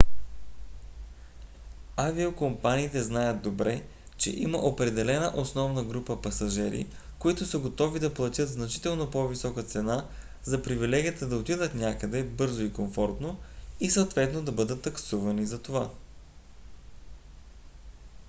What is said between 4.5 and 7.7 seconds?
определена основна група пасажери които са